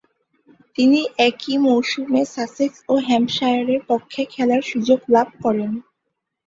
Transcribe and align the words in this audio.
তিনি 0.75 0.99
একই 1.27 1.55
মৌসুমে 1.65 2.21
সাসেক্স 2.33 2.79
ও 2.89 3.03
হ্যাম্পশায়ারের 3.07 3.81
পক্ষে 3.87 4.21
খেলার 4.33 4.61
সুযোগ 4.71 4.99
লাভ 5.15 5.27
করেন। 5.43 5.71